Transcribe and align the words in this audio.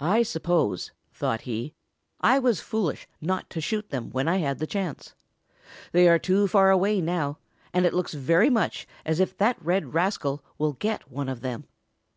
"I 0.00 0.24
suppose," 0.24 0.90
thought 1.12 1.42
he, 1.42 1.72
"I 2.20 2.40
was 2.40 2.58
foolish 2.58 3.06
not 3.20 3.48
to 3.50 3.60
shoot 3.60 3.90
them 3.90 4.10
when 4.10 4.26
I 4.26 4.38
had 4.38 4.58
the 4.58 4.66
chance. 4.66 5.14
They 5.92 6.08
are 6.08 6.18
too 6.18 6.48
far 6.48 6.70
away 6.72 7.00
now, 7.00 7.38
and 7.72 7.86
it 7.86 7.94
looks 7.94 8.14
very 8.14 8.50
much 8.50 8.88
as 9.04 9.20
if 9.20 9.36
that 9.38 9.64
red 9.64 9.94
rascal 9.94 10.42
will 10.58 10.72
get 10.72 11.12
one 11.12 11.28
of 11.28 11.42
them. 11.42 11.68